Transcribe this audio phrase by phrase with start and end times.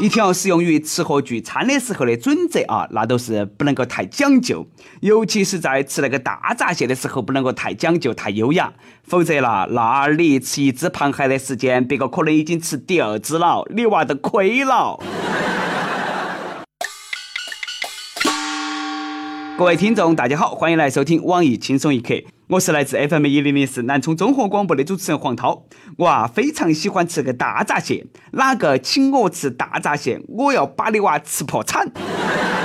[0.00, 4.64] 一条适用于吃和聚餐的时候的准则啊，那都是不能够太讲究，
[5.00, 8.72] 尤其是在吃那个大闸蟹的时候，不能够太讲究、太优雅，
[9.02, 15.00] 否则啦，那你吃一只螃蟹的时间，别个可能已经吃第二只了，你娃都亏了。
[19.58, 22.14] 各位听众，大家好，欢迎来收听网易轻松一刻。
[22.46, 25.64] 我是来自 FM 一零零四南充综合广播的主持人黄涛。
[25.96, 31.90] 我啊非常喜欢吃个大闸蟹，哪个请我吃大闸蟹，我要把你娃吃破产。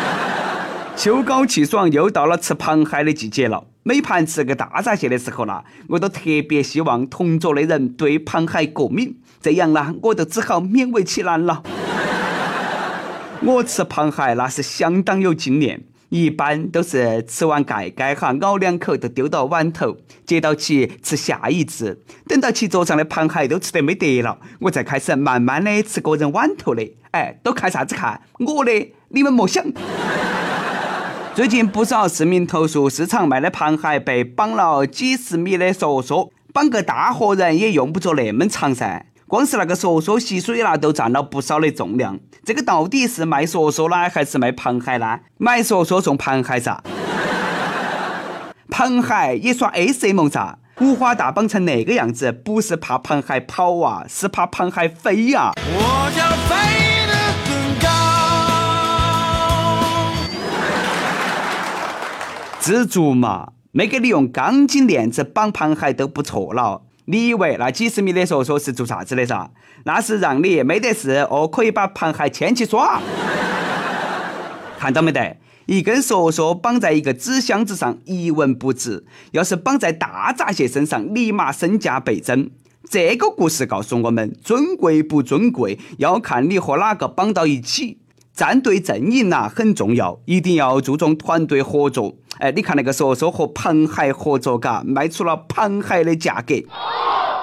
[0.96, 3.66] 秋高气爽，又到了吃螃蟹的季节了。
[3.82, 11.64] 每盘吃个大闸蟹的时候呢，我都特别希望同桌的人对螃蟹过敏，这样呢，我就只好勉为其难了。
[13.42, 15.86] 我吃螃蟹那是相当有经验。
[16.14, 22.00] 一般都是吃完盖盖哈，咬两口就丢到碗头，接到起吃下一只。
[22.28, 26.88] 等到起桌上的螃蟹都吃得没得了，我再开始慢慢的吃个人碗头的。
[27.10, 28.22] 哎，都看啥子看？
[28.38, 29.66] 我的，你们莫想。
[31.34, 39.08] 最近不少市民投诉，市场卖的螃蟹被绑了几十米的索索，绑个大活人也用不着那么长噻。
[39.28, 42.20] 光是那个索索吸水啦，都占了不少的重量。
[42.44, 45.20] 这个到底是卖索索呢，还是卖螃蟹呢？
[45.38, 46.84] 买索索送螃蟹噻？
[48.70, 50.58] 螃蟹也耍 SM 噻？
[50.82, 55.54] 五花大绑成那个样子，不是怕螃蟹跑啊，是怕螃蟹飞呀！
[55.56, 56.56] 我要飞
[57.08, 57.14] 得
[57.48, 57.88] 更高。
[62.60, 66.82] 知足嘛，没给你用钢筋链子绑螃蟹都不错了。
[67.06, 69.50] 你以为那几十米的索索是做啥子的噻？
[69.86, 73.02] 那是让你没得事哦，可以把螃蟹牵起耍。
[74.80, 75.38] 看到没得？
[75.66, 82.50] 一根索索绑在一个纸箱子上，一文不值；要是绑在大闸蟹身上，立马身价倍增。
[82.90, 88.00] 这个故事告诉我们：尊贵不尊贵，要看你和哪个绑到一起。
[88.34, 92.16] 战队阵营呐很重要，一定要注重团队合作。
[92.40, 96.56] 哎，你看那个说说和螃蟹合作，嘎，卖出了螃蟹的价格。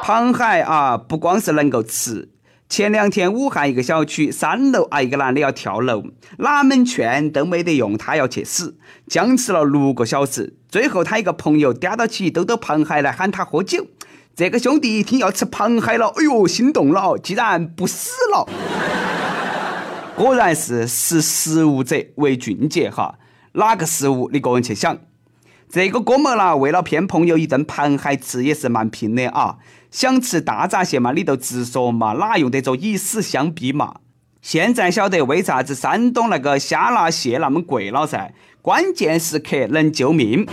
[0.03, 2.29] 螃蟹啊，不光是能够吃。
[2.69, 6.03] 前两天武汉一个小区三楼啊，一个男的要跳楼，
[6.39, 10.55] 哪门劝都没得用，他要去死，僵持了六个小时。
[10.69, 13.87] 最后他一个朋友嗲到起兜兜螃蟹来喊他喝酒。
[14.35, 18.49] 这个兄弟一听要吃螃蟹了，哎呦，心动了，竟然不死了。
[20.21, 23.19] 果然是识时务者为俊杰哈，
[23.53, 24.99] 哪个食物你个人去想。
[25.71, 29.57] 这个哥们啦，为了骗朋友一顿螃蟹吃也是蛮拼的啊。
[29.91, 33.95] 想吃大闸蟹嘛，你就直说嘛，哪用得着以死相逼嘛？
[34.43, 38.31] 现在晓得为啥子山东那个虾辣蟹那么贵了噻？
[38.61, 40.47] 关键时刻能救命。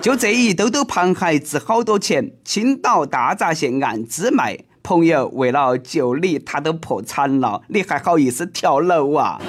[0.00, 4.56] 就这一兜兜螃蟹值好多钱，青岛大闸蟹按只卖。
[4.86, 9.40] 朋友为了救你，他都破产了，你还好意思跳楼啊？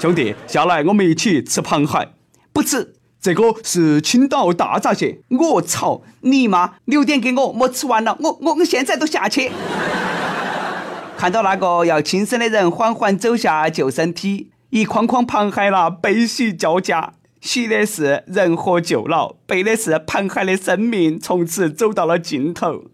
[0.00, 2.08] 兄弟，下来我们一起吃螃蟹。
[2.52, 5.20] 不吃，这个是青岛大闸蟹。
[5.28, 6.74] 我操，你妈！
[6.86, 9.52] 留点给我，没吃完了，我我我现在都下去。
[11.16, 17.12] 看到那个要轻生的人缓缓走下救生梯，一筐筐螃蟹啦，悲喜交加。
[17.40, 22.86] 喜的是人获救了，悲的是螃蟹的生命从此走到了尽头。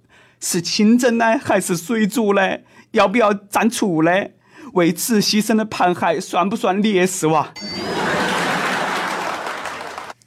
[0.45, 2.59] 是清蒸呢，还是水煮呢？
[2.91, 4.11] 要不要蘸醋呢？
[4.75, 7.55] 为此牺牲的盘海算不算烈士哇？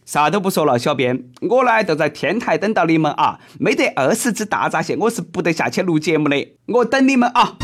[0.05, 3.39] 啥都不说了，小编，我呢就在天台等到你们啊！
[3.59, 7.57] 没得二十只大闸蟹，我是不得下去录节目的，我等你们啊！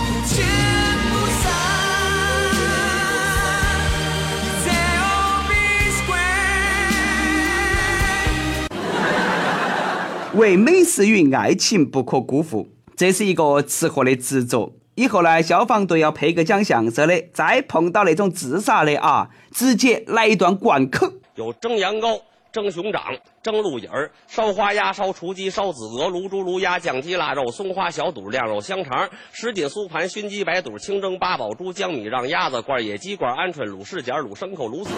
[10.34, 12.66] 为美食与爱情不可辜负，
[12.96, 14.72] 这是一个吃货的执着。
[14.96, 21.12] 以后呢，消防队要配个奖项，说的，再碰到那种自杀的啊，直接来一段灌口。
[21.36, 22.22] 有蒸羊羔、
[22.54, 23.04] 蒸熊掌、
[23.44, 34.92] 蒸鹿尾儿、烧花鸭、烧雏鸡、烧子鹅、卤猪、卤鸭、酱鸡、腊肉、松花小肚、晾肉香肠、什锦酥盘、熏鸡白肚、清蒸八宝猪、江米让鸭子、罐野鸡、罐鹌鹑、卤柿尖、卤牲口、卤子。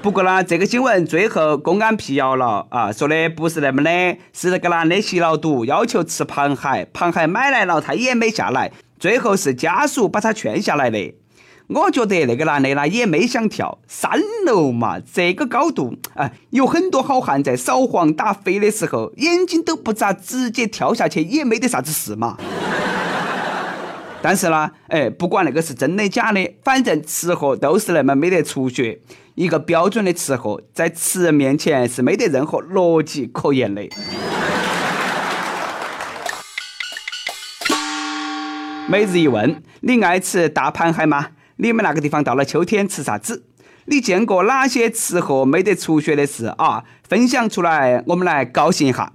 [0.00, 11.14] 不过呢，这个新闻最后公安辟谣了啊，说的不是那么的，是那个男的吸了毒，要求吃螃蟹，螃蟹买来了他也没下来，最后是家属把他劝下来的。
[11.66, 22.38] 我觉得那个男的呢也没想跳三楼嘛，这个高度啊，有很多好汉在扫黄打非的时候眼睛都不眨，直接跳下去也没得啥子事嘛。
[24.20, 29.00] 但是呢，哎，不管那个是真的假的，反正吃货都是那么没得出血。
[29.34, 33.82] 一个标准的吃货，在吃人面前是没得任何逻辑可言的。
[38.88, 41.28] 每日一问：你爱吃大螃蟹吗？
[41.56, 43.44] 你们那个地方到了秋天吃啥子？
[43.84, 46.82] 你见过哪些吃货没得出血的事啊？
[47.08, 49.12] 分享出来，我们来高兴一下。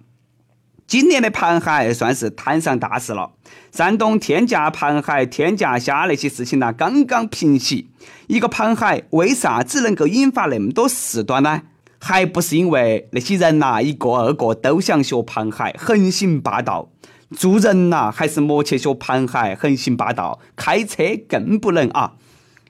[0.94, 3.32] 今年的螃蟹算是摊上大事了。
[3.72, 7.90] 山东天价螃蟹、天价虾那些事情呢，刚刚平息。
[8.28, 11.64] 一个螃蟹为啥子能够引发那么多事端呢？
[11.98, 16.92] 还不是因为那些人呐，一个二个都想学螃蟹，横行霸道。
[17.36, 20.40] 做人呐，还是莫去学螃蟹横行霸道。
[20.56, 22.14] 开车更不能啊！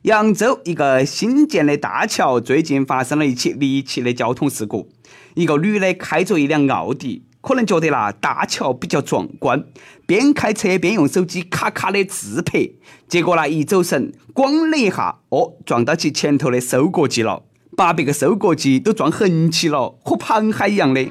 [0.04, 4.88] 扬州一个新建的大桥最近发生了一起离奇的交通事故。
[5.34, 9.66] 一个女的开着一辆奥迪，可能觉得那大桥比较壮观，
[10.06, 12.70] 边开车边用手机咔咔的自拍。
[13.10, 17.44] 结果那，一走神，咣的一下，哦，撞到其前头的收割机了，
[17.76, 21.06] 把别个收割机都撞横起了，和螃蟹一样的。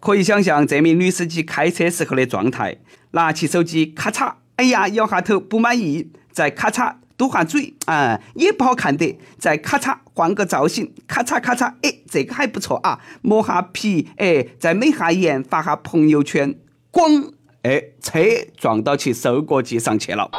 [0.00, 2.78] 可以想象这名女司机开车时候的状态，
[3.10, 16.54] 拿起手机咔嚓，哎呀，摇下头不满意，再咔嚓嘟下嘴，啊，也不好看的，再咔嚓换个造型，咔嚓咔嚓，哎，这个还不错啊，磨下皮，哎，再美下颜，发下朋友圈，
[16.92, 17.32] 咣，
[17.62, 18.20] 哎，车
[18.56, 20.30] 撞到其收割机上去了。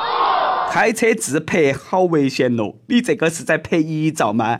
[0.72, 4.58] 开车自拍好危险咯，你这个是在拍遗照吗？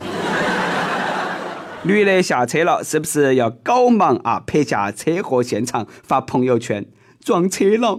[1.84, 4.42] 女的下车了，是不是要搞忙啊？
[4.46, 6.84] 拍下车祸现场发朋友圈，
[7.24, 7.98] 撞车了，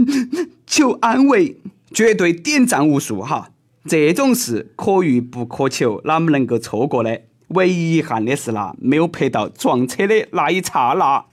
[0.66, 1.60] 求安慰，
[1.92, 3.50] 绝对点赞无数哈！
[3.86, 7.10] 这种事可遇不可求，哪么能够错过呢？
[7.48, 11.24] 唯一遗憾的是啦，没有拍到撞车的那一刹那。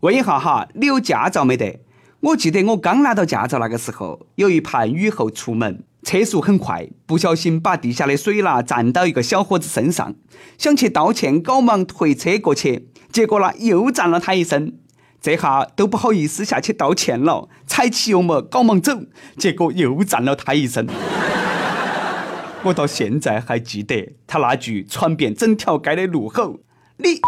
[0.00, 1.80] 问一下哈，你有驾照没得？
[2.20, 5.84] 我记得我刚拿到驾照那个时候，有一盘雨后出门。
[6.04, 10.14] 车速很快，不小心把地下的水啦溅到一个小伙子身上，
[10.56, 14.78] 想去道歉，赶忙推车过去，结果啦又溅了他一身，
[15.20, 18.92] 这下都不好意思下去道歉了，踩起油门赶忙走，
[19.36, 20.86] 结果又溅了他一身。
[22.64, 26.58] 我到现在还记得他那句传遍整条街的怒吼
[26.98, 27.20] ：“你！”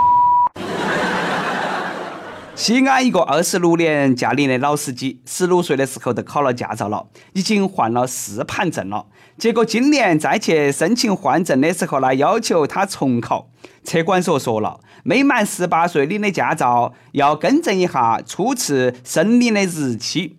[2.56, 9.06] 西安一个二十六年驾龄的老司机，十六岁的时候就考了驾照了，已经换了四盘证了。
[9.38, 13.48] 结果今年再去申请换证的时候呢，要求他重考。
[13.82, 14.78] 车管所说了，
[15.10, 20.36] 没满十八岁领的驾照要更正一下初次申领的日期。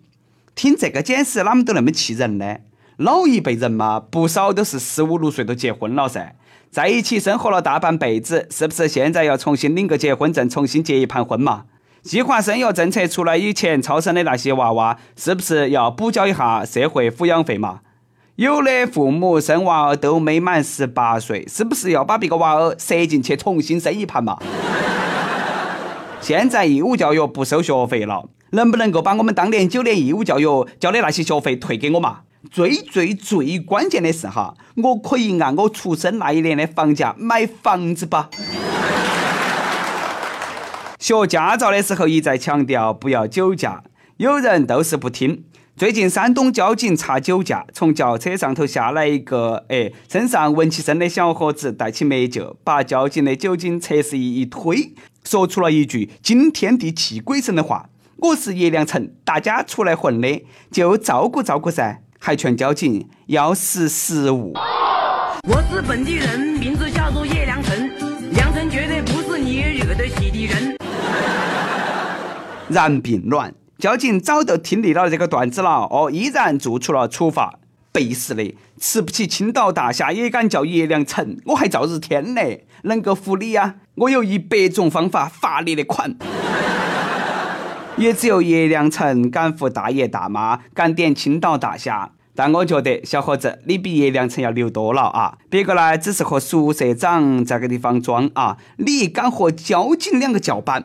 [0.54, 2.56] 听这个解释，哪么都那么气人呢？
[2.96, 6.36] 老一辈人嘛，不少都是十五六岁都结婚了噻，
[6.70, 11.64] 在一起生活了大半辈子，是不是现在要重新领个结婚证，重新结一盘婚嘛？
[12.02, 17.80] 计划生育政策出来以前，超生的那些娃娃，是不是要补交一下社会抚养费嘛？
[18.36, 24.38] 有的父母生娃儿都没满十八岁，是不是要把别个娃儿塞进去重新生一盘嘛？
[26.22, 32.20] 现在义务教育不收学费了，能不能够把我们当年九年义务教育交的那些学费退给我嘛？
[32.50, 38.30] 最最最关键的是哈，我可以按我出生那一年的房价买房子吧？
[40.98, 43.82] 学驾照的时候一再强调不要酒驾，
[44.16, 45.44] 有人都是不听。
[45.82, 54.94] 最近山东交警查酒驾，从轿车上头下来一个，哎，身上闻起身的小伙子，带起美酒，把交警的酒精测试仪一推，
[55.24, 57.88] 说出了一句惊天地泣鬼神的话
[58.18, 64.52] ：“我是叶良辰，大家出来混的，就照顾照顾噻。”还劝交警要识时务。
[65.48, 67.90] 我是本地人，名字叫做叶良辰，
[68.30, 70.76] 良辰绝对不是你惹得起的人。
[72.68, 73.52] 然并卵，
[73.82, 77.58] 交警早就听腻了这个段子了，哦，依然做出了处罚。
[77.90, 82.40] 背时的，吃不起青岛大虾也敢叫叶良辰，我还赵日天呢，
[82.84, 83.74] 能够服你呀？
[83.96, 86.14] 我有一百种方法罚你的款。
[87.96, 92.12] 也只有叶良辰敢服大爷大妈，敢点青岛大虾。
[92.36, 95.38] 但我觉得小伙子，你比叶良辰要牛多了啊！
[95.50, 100.84] 别个呢，只是和宿舍长在个地方装啊，你敢和交警两个叫板？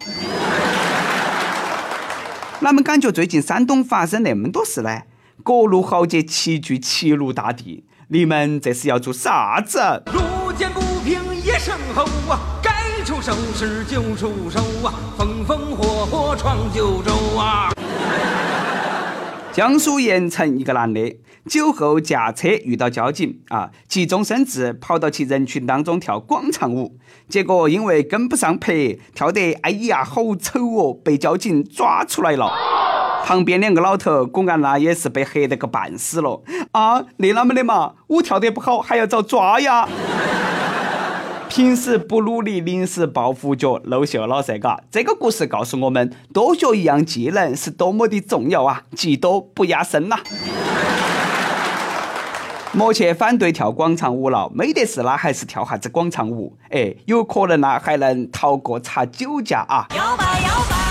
[2.59, 5.01] 哪们感觉最近山东发生那么多事呢？
[5.43, 9.79] 各路豪杰齐聚齐鲁大地，你们这是要做啥子？
[10.07, 17.69] 路见不平一声吼啊，该出手时就出手啊，风风火火闯九州啊！
[19.57, 26.95] 江苏盐城一个男的酒后驾车遇到交警啊，急中生智跑到其人群当中跳广场舞，
[27.27, 32.51] 结果因为跟不上拍，跳得哎呀好丑哦，被交警抓出来了。
[33.25, 37.03] 旁边两个老头果然那也是被吓得个半死了啊！
[37.17, 37.93] 那啷么的嘛？
[38.09, 39.89] 舞跳得不好还要遭抓呀？
[41.57, 44.79] 平时不努力，临时抱佛脚，露馅了噻，嘎。
[44.91, 48.83] 这个故事告诉我们，多学一样技能是多么的重要啊！
[48.95, 50.19] 技多不压身呐。
[52.73, 59.87] 莫去反对跳广场舞了，没得事啦，还是跳下子广场舞，哎，有可能啦，还能逃过查酒驾啊！
[59.95, 60.86] 摇摆摇摆，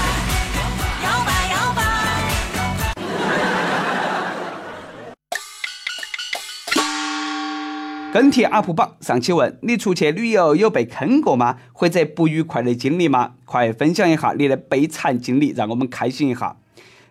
[8.13, 11.57] 跟帖 UP 榜上期问你出去旅游有被坑过吗？
[11.73, 13.35] 或者不愉快的经历吗？
[13.45, 16.57] 快分享一下你的悲惨经历，让我们开心一下。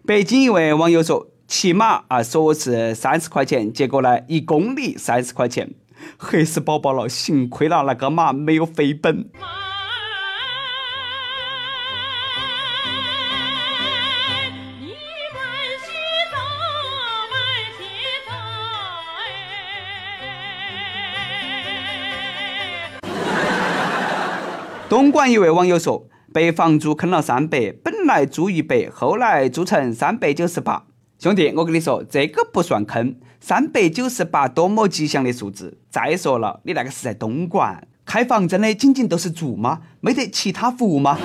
[0.06, 1.28] 北京一位网友说。
[1.48, 5.76] 骑马啊，说是三十块钱，结果呢，一公里三十块钱，
[6.18, 9.30] 黑死宝宝了，幸亏了那个马没有飞奔。
[24.96, 30.86] 东莞一位网友说，被房租坑了三百，本来租一百，后来租成三百九十八。
[31.20, 35.78] 兄弟，我跟你说，这个不算坑，三百九十八多么吉祥的数字。
[35.90, 39.82] 再说了，你那个是在东莞开房，真的仅仅都是住吗？
[40.00, 41.20] 没得其他服务吗？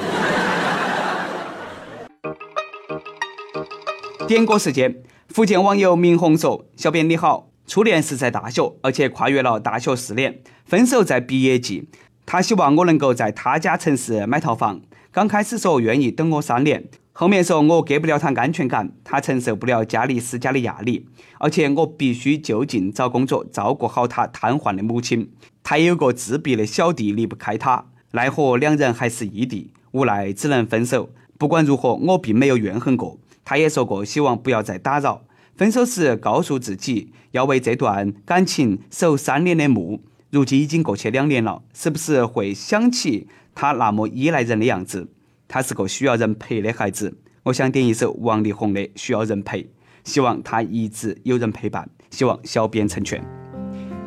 [4.27, 4.97] 点歌时间，
[5.29, 11.89] 福建网友明红说：“小编你好，初恋是在大学，而且跨越了大学四年，分手在毕业季。
[12.33, 21.09] 他希望我能够在他家城市买套房，刚开始说愿意等我三年。”后面说我给不了他安全感，他承受不了家里施加的压力，
[21.41, 25.29] 而且我必须就近找工作，照顾好他瘫痪的母亲。
[25.65, 31.11] 他有个自闭的小弟，离不开他，奈何两人还是异地，无奈只能分手。
[31.37, 33.19] 不管如何，我并没有怨恨过。
[33.45, 35.23] 他也说过希望不要再打扰。
[35.57, 40.01] 分手时告诉自己要为这段感情守三年的墓。
[40.31, 45.09] 如今已经过去两年了，是不是会想起他那么依赖人的样子？
[45.49, 49.63] 他是个需要人陪的孩子，我想点一首王力宏的《需要人陪》，
[50.05, 53.40] 希望他一直有人陪伴，希望小编成全。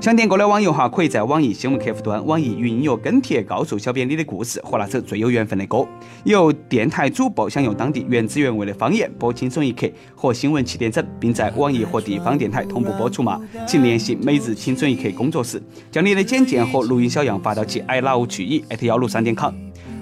[0.04, 5.88] 想点歌的网友哈，可以在网易新闻客户端、网易云音乐跟帖告诉小编你的故事和那首最有缘分的歌。
[6.26, 13.40] 由电台主播想用当地原汁原味的方言播《轻松一刻》和新闻七点整，并在网易和地方电台同步播出吗？
[13.66, 19.54] 请联系每日轻松一刻工作室，将你的简介和录音小样发到其 i love 曲艺幺六三点 com。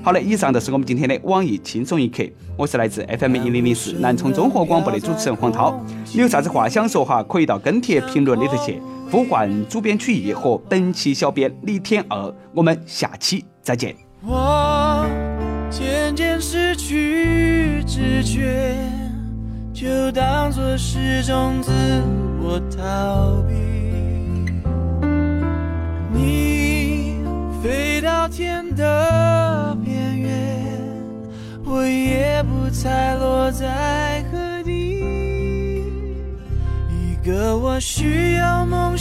[0.01, 2.23] 好的，以上就是我们今天的网易轻松一刻。
[2.57, 5.79] 我是来自 FM 一零零四南充综合广播的主持人黄涛。
[6.11, 7.21] 你有啥子话想说哈？
[7.21, 8.81] 可以到跟帖评论里头去
[9.11, 12.33] 呼唤主编曲艺和本期小编李天二。
[12.53, 13.93] 我们下期再见。
[14.25, 15.05] 我
[15.69, 18.73] 渐渐失去知觉，
[19.73, 21.73] 就当作是种自
[22.41, 23.53] 我逃避。
[26.13, 27.17] 你
[27.61, 30.31] 飞到天的边缘。
[31.65, 35.01] 我也不猜落在何地。
[36.89, 39.00] 一个我需要梦想，